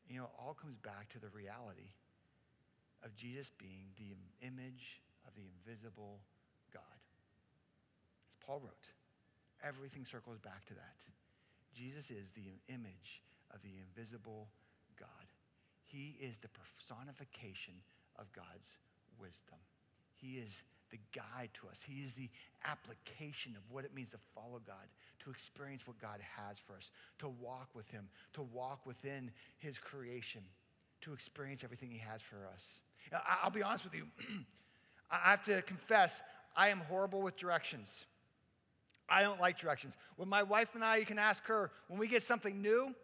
[0.09, 1.95] You know, all comes back to the reality
[3.03, 6.19] of Jesus being the image of the invisible
[8.45, 8.87] Paul wrote,
[9.63, 10.97] everything circles back to that.
[11.73, 13.21] Jesus is the image
[13.53, 14.47] of the invisible
[14.99, 15.07] God.
[15.85, 17.75] He is the personification
[18.17, 18.77] of God's
[19.19, 19.59] wisdom.
[20.15, 21.81] He is the guide to us.
[21.85, 22.29] He is the
[22.65, 24.87] application of what it means to follow God,
[25.23, 29.79] to experience what God has for us, to walk with Him, to walk within His
[29.79, 30.41] creation,
[31.01, 32.79] to experience everything He has for us.
[33.43, 34.05] I'll be honest with you.
[35.11, 36.21] I have to confess,
[36.55, 38.05] I am horrible with directions.
[39.11, 39.95] I don't like directions.
[40.15, 42.95] When my wife and I, you can ask her, when we get something new,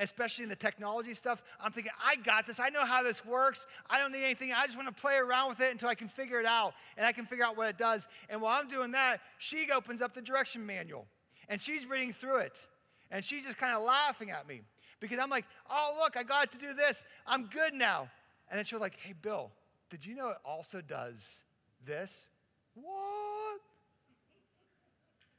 [0.00, 2.58] especially in the technology stuff, I'm thinking, I got this.
[2.58, 3.68] I know how this works.
[3.88, 4.52] I don't need anything.
[4.52, 7.06] I just want to play around with it until I can figure it out and
[7.06, 8.08] I can figure out what it does.
[8.28, 11.06] And while I'm doing that, she opens up the direction manual
[11.48, 12.66] and she's reading through it.
[13.12, 14.62] And she's just kind of laughing at me
[14.98, 17.04] because I'm like, oh, look, I got to do this.
[17.24, 18.08] I'm good now.
[18.50, 19.52] And then she'll like, hey, Bill,
[19.90, 21.44] did you know it also does
[21.84, 22.26] this?
[22.74, 23.60] What?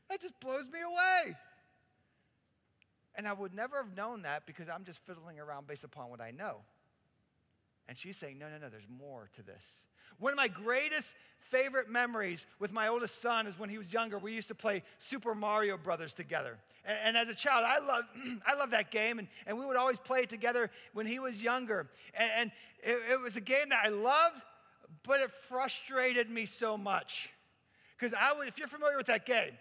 [0.10, 1.36] That just blows me away.
[3.15, 6.22] And I would never have known that because I'm just fiddling around based upon what
[6.22, 6.58] I know.
[7.88, 9.86] And she's saying, no, no, no, there's more to this.
[10.20, 14.17] One of my greatest favorite memories with my oldest son is when he was younger.
[14.17, 16.58] We used to play Super Mario Brothers together.
[16.86, 18.08] And, and as a child, I loved,
[18.46, 21.41] I loved that game, and, and we would always play it together when he was
[21.41, 21.88] younger.
[22.13, 22.52] And, and
[22.84, 24.41] it, it was a game that I loved,
[25.04, 27.30] but it frustrated me so much.
[27.98, 29.54] Because I would, if you're familiar with that game,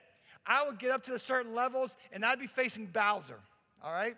[0.47, 3.39] I would get up to the certain levels and I'd be facing Bowser,
[3.83, 4.17] all right?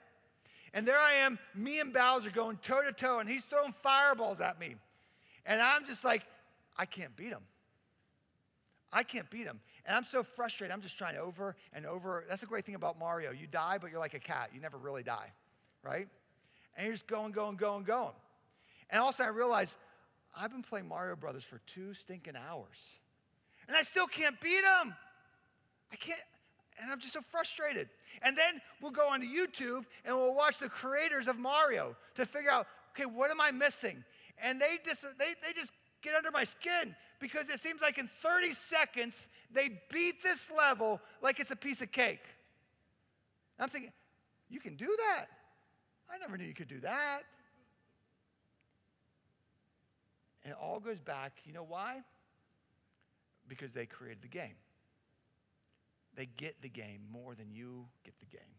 [0.75, 4.41] And there I am, me and Bowser going toe to toe, and he's throwing fireballs
[4.41, 4.75] at me.
[5.47, 6.23] And I'm just like,
[6.77, 7.43] I can't beat him.
[8.93, 9.61] I can't beat him.
[9.87, 10.73] And I'm so frustrated.
[10.73, 12.25] I'm just trying over and over.
[12.29, 13.33] That's the great thing about Mario.
[13.33, 14.51] You die, but you're like a cat.
[14.55, 15.33] You never really die,
[15.83, 16.07] right?
[16.77, 18.12] And you're just going, going, going, going.
[18.91, 19.77] And also, I realized
[20.37, 22.97] I've been playing Mario Brothers for two stinking hours.
[23.67, 24.95] And I still can't beat him.
[25.92, 26.20] I can't,
[26.81, 27.88] and I'm just so frustrated.
[28.22, 32.51] And then we'll go onto YouTube and we'll watch the creators of Mario to figure
[32.51, 34.05] out, okay, what am I missing?
[34.42, 35.72] And they just, they, they just
[36.03, 41.01] get under my skin because it seems like in 30 seconds they beat this level
[41.22, 42.24] like it's a piece of cake.
[43.59, 43.92] I'm thinking,
[44.48, 45.27] you can do that.
[46.11, 47.22] I never knew you could do that.
[50.44, 52.01] And it all goes back, you know why?
[53.48, 54.55] Because they created the game.
[56.18, 58.59] They get the game more than you get the game.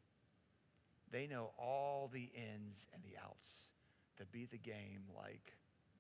[1.12, 3.72] They know all the ins and the outs
[4.16, 5.58] to beat the game like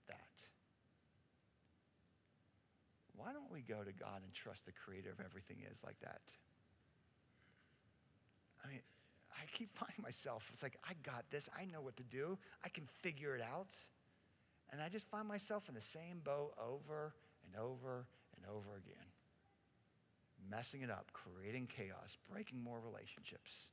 [0.07, 0.17] that.
[3.17, 6.21] Why don't we go to God and trust the creator of everything is like that?
[8.63, 8.79] I mean,
[9.33, 11.49] I keep finding myself, it's like, I got this.
[11.59, 12.37] I know what to do.
[12.63, 13.75] I can figure it out.
[14.71, 18.05] And I just find myself in the same boat over and over
[18.37, 19.08] and over again
[20.49, 23.67] messing it up, creating chaos, breaking more relationships.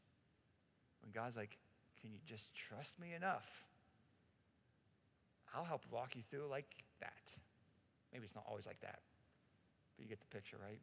[1.03, 1.57] When God's like,
[2.01, 3.47] can you just trust me enough?
[5.55, 6.67] I'll help walk you through like
[7.01, 7.37] that.
[8.13, 9.01] Maybe it's not always like that,
[9.97, 10.81] but you get the picture, right?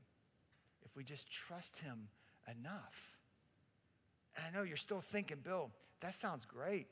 [0.83, 2.07] If we just trust Him
[2.47, 3.17] enough.
[4.35, 5.69] And I know you're still thinking, Bill,
[6.01, 6.87] that sounds great.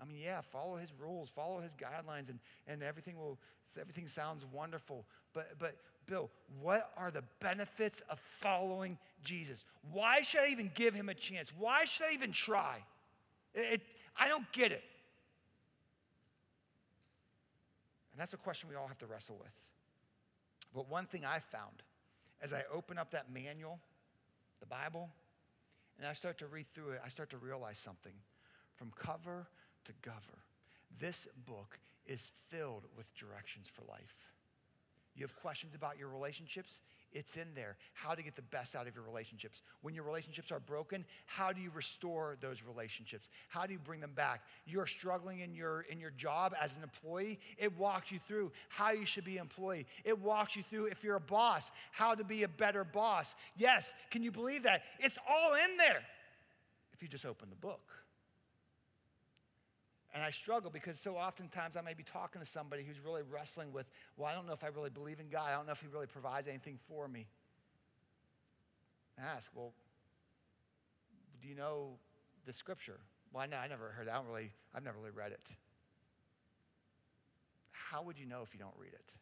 [0.00, 3.38] I mean, yeah, follow his rules, follow his guidelines, and, and everything will
[3.80, 5.06] everything sounds wonderful.
[5.32, 5.76] But but
[6.06, 9.64] Bill, what are the benefits of following Jesus?
[9.92, 11.52] Why should I even give him a chance?
[11.58, 12.78] Why should I even try?
[13.54, 13.80] It, it,
[14.18, 14.82] I don't get it.
[18.12, 19.52] And that's a question we all have to wrestle with.
[20.74, 21.82] But one thing I found
[22.42, 23.78] as I open up that manual,
[24.60, 25.08] the Bible,
[25.98, 28.12] and I start to read through it, I start to realize something.
[28.74, 29.46] From cover
[29.84, 30.42] to cover,
[30.98, 34.16] this book is filled with directions for life.
[35.14, 36.80] You have questions about your relationships?
[37.12, 37.76] It's in there.
[37.92, 39.60] How to get the best out of your relationships.
[39.82, 43.28] When your relationships are broken, how do you restore those relationships?
[43.48, 44.42] How do you bring them back?
[44.64, 48.92] You're struggling in your in your job as an employee, it walks you through how
[48.92, 49.86] you should be an employee.
[50.04, 53.34] It walks you through if you're a boss, how to be a better boss.
[53.56, 54.82] Yes, can you believe that?
[54.98, 56.02] It's all in there
[56.94, 58.01] if you just open the book.
[60.14, 63.72] And I struggle because so oftentimes I may be talking to somebody who's really wrestling
[63.72, 65.48] with, well, I don't know if I really believe in God.
[65.48, 67.26] I don't know if He really provides anything for me.
[69.18, 69.72] I ask, well,
[71.40, 71.92] do you know
[72.46, 73.00] the scripture?
[73.32, 74.14] Well, I, know, I never heard that.
[74.14, 75.48] I don't really, I've never really read it.
[77.70, 79.14] How would you know if you don't read it?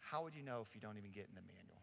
[0.00, 1.82] How would you know if you don't even get in the manual?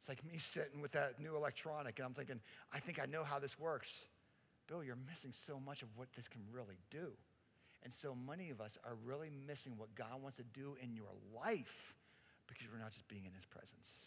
[0.00, 2.40] It's like me sitting with that new electronic and I'm thinking,
[2.72, 3.88] I think I know how this works.
[4.68, 7.12] Bill, you're missing so much of what this can really do.
[7.84, 11.10] And so many of us are really missing what God wants to do in your
[11.34, 11.94] life
[12.46, 14.06] because we're not just being in his presence.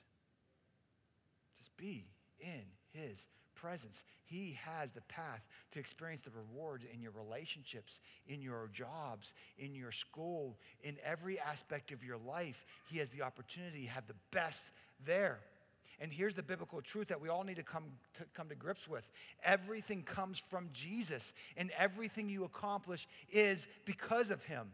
[1.57, 2.05] Just be
[2.39, 2.63] in
[2.93, 4.03] his presence.
[4.25, 5.41] He has the path
[5.71, 11.39] to experience the rewards in your relationships, in your jobs, in your school, in every
[11.39, 12.65] aspect of your life.
[12.89, 14.71] He has the opportunity to have the best
[15.05, 15.39] there.
[15.99, 18.87] And here's the biblical truth that we all need to come to, come to grips
[18.87, 19.05] with
[19.43, 24.71] everything comes from Jesus, and everything you accomplish is because of him.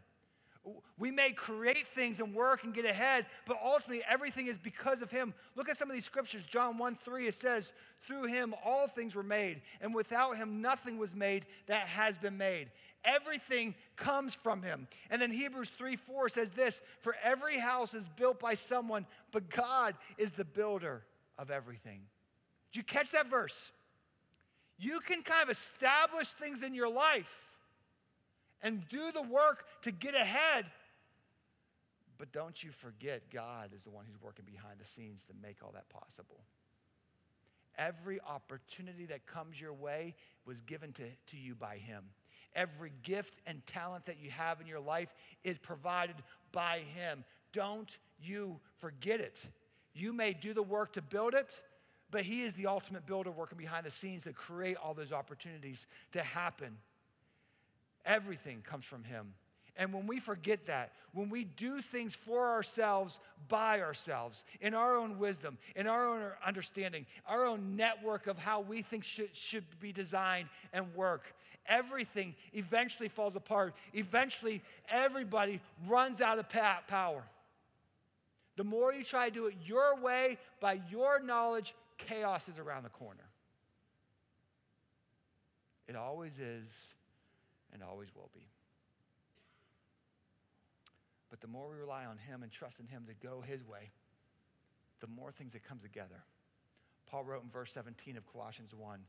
[0.96, 5.10] We may create things and work and get ahead, but ultimately everything is because of
[5.10, 5.34] Him.
[5.56, 6.44] Look at some of these scriptures.
[6.46, 10.98] John 1 3, it says, Through Him all things were made, and without Him nothing
[10.98, 12.70] was made that has been made.
[13.04, 14.86] Everything comes from Him.
[15.10, 19.50] And then Hebrews 3 4 says this For every house is built by someone, but
[19.50, 21.02] God is the builder
[21.38, 22.00] of everything.
[22.72, 23.70] Did you catch that verse?
[24.78, 27.32] You can kind of establish things in your life
[28.62, 30.66] and do the work to get ahead.
[32.18, 35.56] But don't you forget, God is the one who's working behind the scenes to make
[35.62, 36.40] all that possible.
[37.76, 40.14] Every opportunity that comes your way
[40.46, 42.04] was given to, to you by Him.
[42.54, 46.16] Every gift and talent that you have in your life is provided
[46.52, 47.24] by Him.
[47.52, 49.40] Don't you forget it.
[49.94, 51.54] You may do the work to build it,
[52.10, 55.86] but He is the ultimate builder working behind the scenes to create all those opportunities
[56.12, 56.76] to happen.
[58.04, 59.34] Everything comes from Him.
[59.76, 64.96] And when we forget that, when we do things for ourselves, by ourselves, in our
[64.96, 69.64] own wisdom, in our own understanding, our own network of how we think should, should
[69.80, 71.34] be designed and work,
[71.66, 73.74] everything eventually falls apart.
[73.94, 77.22] Eventually, everybody runs out of power.
[78.56, 82.82] The more you try to do it your way, by your knowledge, chaos is around
[82.82, 83.24] the corner.
[85.88, 86.68] It always is
[87.72, 88.46] and always will be.
[91.30, 93.90] But the more we rely on Him and trust in Him to go His way,
[95.00, 96.22] the more things that come together.
[97.10, 99.00] Paul wrote in verse 17 of Colossians 1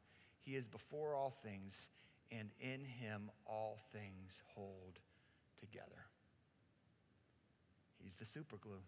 [0.41, 1.89] He is before all things,
[2.31, 4.99] and in Him all things hold
[5.59, 6.05] together.
[8.01, 8.81] He's the super glue.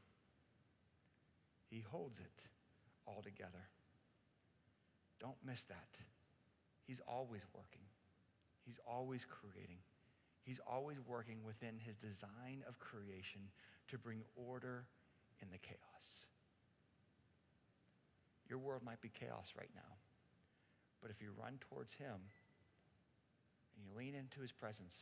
[1.76, 2.42] He holds it
[3.06, 3.68] all together.
[5.20, 6.00] Don't miss that.
[6.88, 7.84] He's always working.
[8.66, 9.80] He's always creating.
[10.44, 13.42] He's always working within his design of creation
[13.90, 14.86] to bring order
[15.42, 16.06] in the chaos.
[18.48, 20.00] Your world might be chaos right now,
[21.02, 22.24] but if you run towards him
[23.76, 24.96] and you lean into his presence,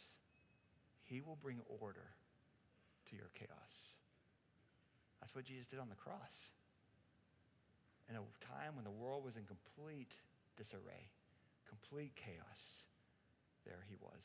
[1.03, 2.09] he will bring order
[3.11, 3.93] to your chaos.
[5.21, 6.49] That's what Jesus did on the cross.
[8.09, 10.15] In a time when the world was in complete
[10.57, 11.07] disarray,
[11.67, 12.83] complete chaos
[13.65, 14.23] there he was.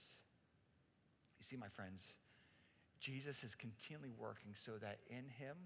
[1.39, 2.15] You see, my friends,
[3.01, 5.57] Jesus is continually working so that in him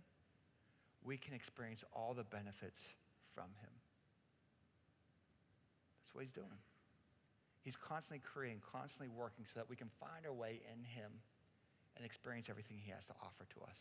[1.03, 2.85] we can experience all the benefits
[3.35, 3.73] from him.
[6.01, 6.61] That's what he's doing.
[7.65, 11.11] He's constantly creating, constantly working so that we can find our way in him
[11.97, 13.79] and experience everything he has to offer to us.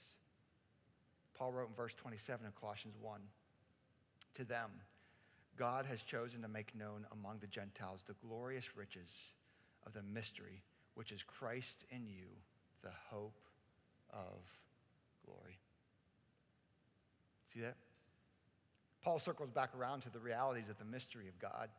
[1.35, 3.21] Paul wrote in verse 27 of Colossians 1
[4.35, 4.69] To them,
[5.57, 9.11] God has chosen to make known among the Gentiles the glorious riches
[9.85, 10.63] of the mystery,
[10.95, 12.27] which is Christ in you,
[12.81, 13.37] the hope
[14.11, 14.39] of
[15.25, 15.59] glory.
[17.53, 17.75] See that?
[19.03, 21.69] Paul circles back around to the realities of the mystery of God.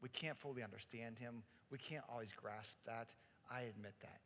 [0.00, 1.42] We can't fully understand him.
[1.70, 3.12] We can't always grasp that.
[3.50, 4.20] I admit that.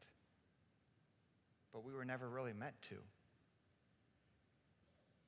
[1.72, 2.96] But we were never really meant to.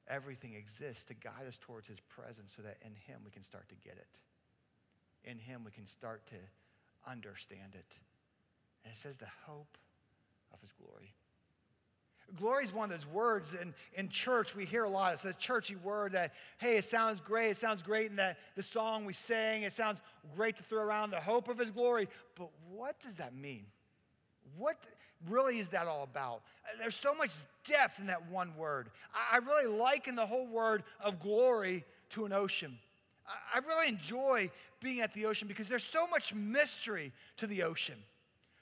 [0.08, 3.68] Everything exists to guide us towards his presence so that in him we can start
[3.68, 5.30] to get it.
[5.30, 7.96] In him we can start to understand it.
[8.84, 9.78] And it says the hope
[10.52, 11.14] of his glory.
[12.36, 15.14] Glory is one of those words in, in church we hear a lot.
[15.14, 17.50] It's a churchy word that, hey, it sounds great.
[17.50, 19.62] It sounds great in that the song we sing.
[19.62, 20.00] It sounds
[20.34, 22.08] great to throw around the hope of his glory.
[22.36, 23.66] But what does that mean?
[24.56, 24.76] What
[25.28, 26.42] really is that all about?
[26.78, 27.30] There's so much
[27.66, 28.88] depth in that one word.
[29.32, 32.78] I, really liken the whole word of glory to an ocean.
[33.26, 37.96] I really enjoy being at the ocean because there's so much mystery to the ocean,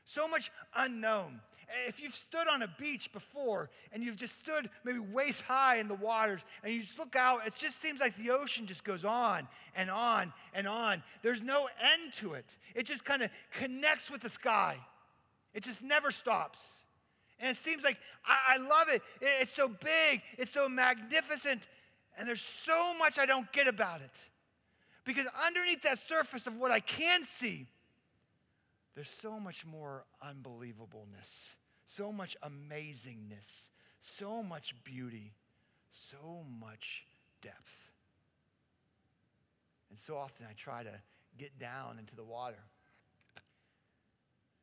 [0.05, 1.41] so much unknown.
[1.89, 5.89] If you've stood on a beach before and you've just stood maybe waist high in
[5.89, 9.05] the waters and you just look out, it just seems like the ocean just goes
[9.05, 11.03] on and on and on.
[11.23, 14.79] There's no end to it, it just kind of connects with the sky,
[15.55, 16.83] it just never stops.
[17.39, 19.03] And it seems like I, I love it.
[19.21, 21.67] It's so big, it's so magnificent,
[22.17, 24.25] and there's so much I don't get about it.
[25.05, 27.67] Because underneath that surface of what I can see,
[28.95, 31.55] there's so much more unbelievableness,
[31.87, 35.33] so much amazingness, so much beauty,
[35.91, 37.05] so much
[37.41, 37.91] depth.
[39.91, 41.01] And so often I try to
[41.39, 42.59] get down into the water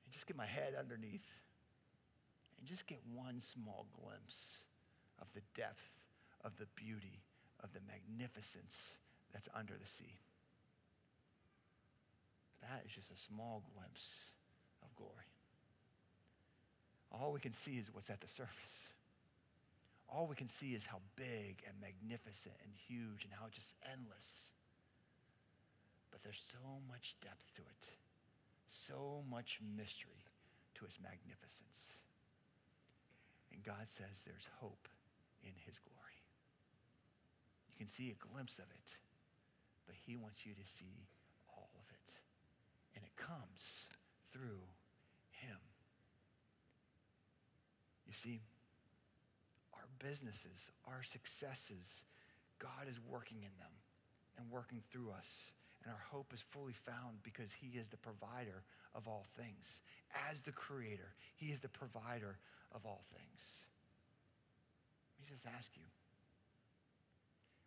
[0.10, 1.30] and just get my head underneath
[2.57, 4.66] and just get one small glimpse
[5.22, 5.86] of the depth,
[6.43, 7.22] of the beauty,
[7.64, 8.97] of the magnificence
[9.32, 10.18] that's under the sea.
[12.62, 14.34] That is just a small glimpse
[14.82, 15.30] of glory.
[17.14, 18.93] all we can see is what's at the surface.
[20.10, 24.49] All we can see is how big and magnificent and huge and how just endless.
[26.10, 27.89] But there's so much depth to it,
[28.70, 30.24] so much mystery
[30.76, 32.05] to his magnificence.
[33.51, 34.88] And God says there's hope
[35.43, 36.22] in his glory.
[37.67, 38.97] You can see a glimpse of it,
[39.88, 41.07] but he wants you to see
[41.49, 42.13] all of it.
[42.95, 43.88] And it comes
[44.32, 44.61] through
[45.32, 45.57] him.
[48.07, 48.41] You see,
[49.74, 52.03] our businesses, our successes,
[52.59, 53.74] God is working in them
[54.38, 55.51] and working through us.
[55.84, 58.63] And our hope is fully found because he is the provider
[58.95, 59.80] of all things.
[60.30, 62.38] As the creator, he is the provider
[62.75, 63.63] of all things.
[65.15, 65.88] Let me just ask you,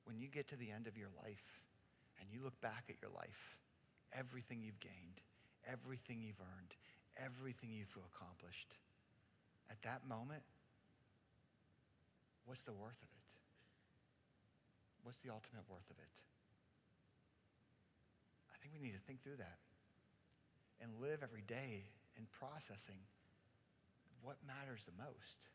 [0.05, 1.47] when you get to the end of your life
[2.21, 3.57] and you look back at your life,
[4.13, 5.21] everything you've gained,
[5.65, 6.73] everything you've earned,
[7.17, 8.77] everything you've accomplished,
[9.71, 10.43] at that moment,
[12.45, 13.27] what's the worth of it?
[15.03, 16.13] What's the ultimate worth of it?
[18.63, 19.59] I think we need to think through that
[20.79, 23.03] and live every day in processing
[24.23, 25.51] what matters the most.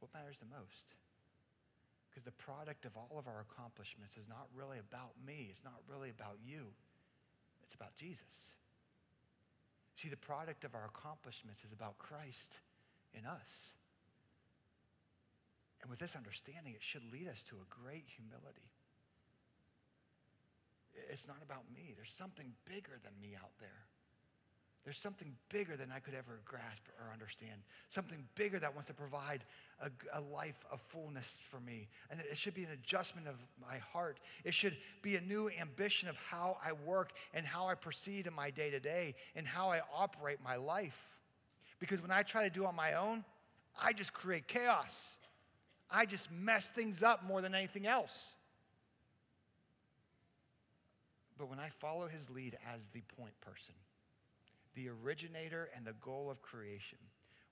[0.00, 0.96] What matters the most?
[2.08, 5.48] Because the product of all of our accomplishments is not really about me.
[5.52, 6.72] It's not really about you.
[7.64, 8.56] It's about Jesus.
[9.96, 12.60] See, the product of our accomplishments is about Christ
[13.12, 13.76] in us.
[15.80, 18.72] And with this understanding, it should lead us to a great humility.
[21.10, 21.92] It's not about me.
[21.96, 23.86] There's something bigger than me out there.
[24.84, 27.62] There's something bigger than I could ever grasp or understand.
[27.88, 29.44] Something bigger that wants to provide
[29.80, 31.88] a, a, life of fullness for me.
[32.10, 34.18] And it should be an adjustment of my heart.
[34.44, 38.34] It should be a new ambition of how I work and how I proceed in
[38.34, 40.98] my day to day and how I operate my life.
[41.78, 43.24] Because when I try to do on my own,
[43.80, 45.10] I just create chaos.
[45.88, 48.34] I just mess things up more than anything else.
[51.38, 53.74] But when I follow his lead as the point person,
[54.74, 56.98] the originator and the goal of creation,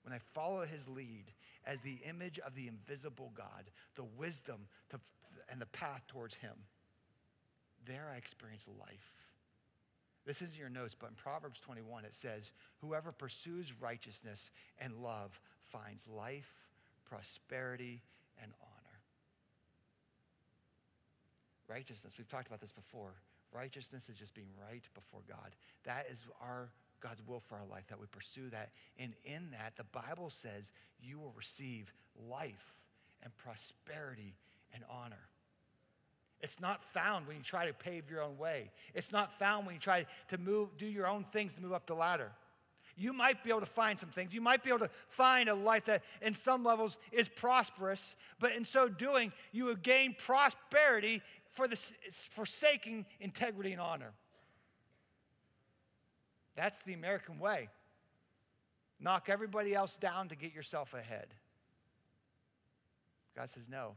[0.03, 1.25] when I follow his lead
[1.67, 5.01] as the image of the invisible God, the wisdom to,
[5.51, 6.55] and the path towards him,
[7.87, 9.13] there I experience life.
[10.27, 12.51] This is in your notes, but in Proverbs 21 it says,
[12.81, 16.51] Whoever pursues righteousness and love finds life,
[17.09, 18.03] prosperity,
[18.43, 19.01] and honor.
[21.69, 23.13] Righteousness, we've talked about this before.
[23.53, 25.55] Righteousness is just being right before God.
[25.85, 26.69] That is our
[27.01, 28.71] God's will for our life, that we pursue that.
[28.99, 30.71] And in that, the Bible says
[31.03, 31.93] you will receive
[32.29, 32.75] life
[33.23, 34.35] and prosperity
[34.75, 35.29] and honor.
[36.43, 38.71] It's not found when you try to pave your own way.
[38.95, 41.87] It's not found when you try to move, do your own things to move up
[41.87, 42.31] the ladder.
[43.01, 44.35] You might be able to find some things.
[44.35, 48.53] You might be able to find a life that, in some levels, is prosperous, but
[48.53, 51.23] in so doing, you will gain prosperity
[51.53, 51.77] for the
[52.31, 54.13] forsaking integrity and honor.
[56.57, 57.71] That's the American way.
[59.01, 61.29] Knock everybody else down to get yourself ahead.
[63.35, 63.95] God says, No.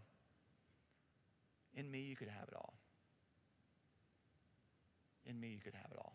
[1.76, 2.74] In me, you could have it all.
[5.26, 6.14] In me, you could have it all.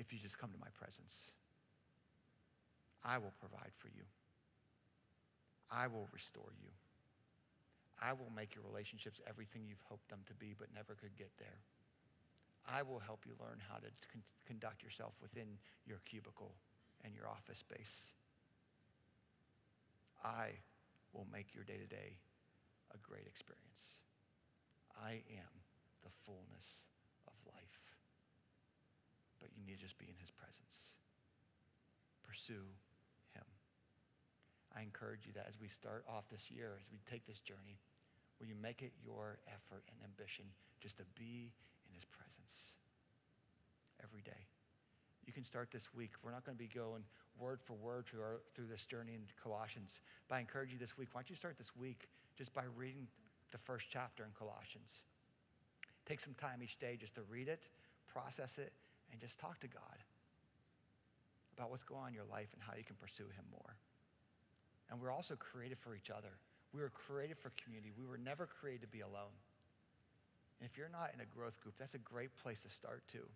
[0.00, 1.36] If you just come to my presence,
[3.04, 4.08] I will provide for you.
[5.68, 6.72] I will restore you.
[8.00, 11.28] I will make your relationships everything you've hoped them to be but never could get
[11.36, 11.60] there.
[12.64, 16.56] I will help you learn how to con- conduct yourself within your cubicle
[17.04, 18.16] and your office space.
[20.24, 20.56] I
[21.12, 22.16] will make your day to day
[22.96, 24.00] a great experience.
[24.96, 25.52] I am
[26.00, 26.88] the fullness
[27.28, 27.89] of life.
[29.40, 31.00] But you need to just be in his presence.
[32.22, 32.68] Pursue
[33.32, 33.48] him.
[34.76, 37.80] I encourage you that as we start off this year, as we take this journey,
[38.38, 40.44] will you make it your effort and ambition
[40.80, 41.52] just to be
[41.88, 42.76] in his presence
[44.02, 44.48] every day.
[45.26, 46.10] You can start this week.
[46.24, 47.04] We're not going to be going
[47.38, 50.96] word for word through, our, through this journey in Colossians, but I encourage you this
[50.96, 51.08] week.
[51.12, 53.06] Why don't you start this week just by reading
[53.52, 55.04] the first chapter in Colossians?
[56.06, 57.68] Take some time each day just to read it,
[58.12, 58.72] process it,
[59.12, 59.98] and just talk to God
[61.56, 63.76] about what's going on in your life and how you can pursue Him more.
[64.90, 66.32] And we're also created for each other.
[66.72, 67.92] We were created for community.
[67.96, 69.34] We were never created to be alone.
[70.60, 73.26] And if you're not in a growth group, that's a great place to start too.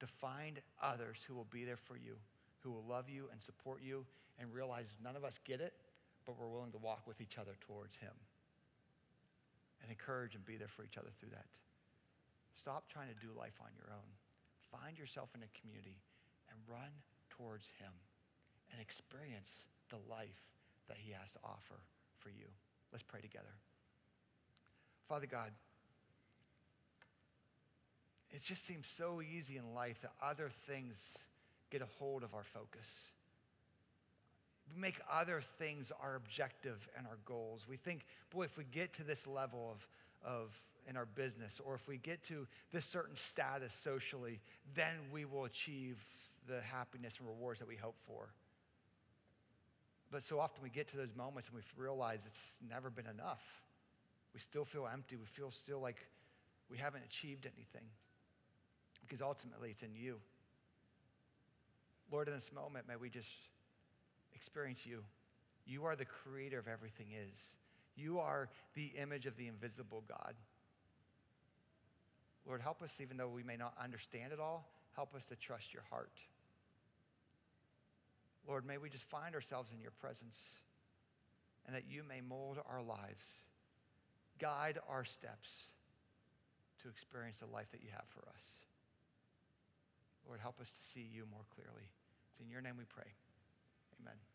[0.00, 2.16] To find others who will be there for you,
[2.60, 4.04] who will love you and support you,
[4.38, 5.74] and realize none of us get it,
[6.24, 8.12] but we're willing to walk with each other towards Him.
[9.82, 11.46] And encourage and be there for each other through that.
[12.56, 14.10] Stop trying to do life on your own.
[14.70, 15.98] Find yourself in a community
[16.50, 16.90] and run
[17.30, 17.92] towards Him.
[18.72, 20.40] and experience the life
[20.88, 21.80] that he has to offer
[22.18, 22.46] for you.
[22.92, 23.54] Let's pray together.
[25.08, 25.50] Father God,
[28.30, 31.26] it just seems so easy in life that other things
[31.70, 33.10] get a hold of our focus.
[34.72, 37.66] We make other things our objective and our goals.
[37.68, 39.86] We think, boy, if we get to this level of,
[40.24, 40.58] of
[40.88, 44.40] in our business, or if we get to this certain status socially,
[44.74, 46.02] then we will achieve
[46.48, 48.30] the happiness and rewards that we hope for.
[50.10, 53.42] But so often we get to those moments and we realize it's never been enough.
[54.34, 55.16] We still feel empty.
[55.16, 56.06] We feel still like
[56.68, 57.86] we haven't achieved anything
[59.02, 60.16] because ultimately it's in you.
[62.10, 63.28] Lord, in this moment, may we just
[64.34, 65.04] experience you.
[65.66, 67.56] You are the creator of everything is.
[68.00, 70.34] You are the image of the invisible God.
[72.46, 75.72] Lord, help us, even though we may not understand it all, help us to trust
[75.72, 76.12] your heart.
[78.48, 80.40] Lord, may we just find ourselves in your presence
[81.66, 83.24] and that you may mold our lives,
[84.40, 85.50] guide our steps
[86.82, 88.42] to experience the life that you have for us.
[90.26, 91.86] Lord, help us to see you more clearly.
[92.32, 93.12] It's in your name we pray.
[94.00, 94.29] Amen.